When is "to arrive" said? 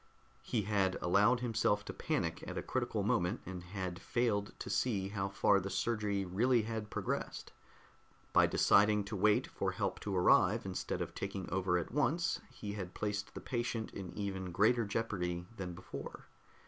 9.99-10.65